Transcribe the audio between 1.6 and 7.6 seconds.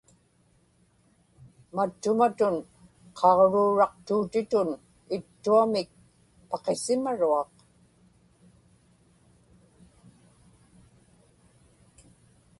mattumatun qaġruuraqtuutitun ittuamik paqisimaruaq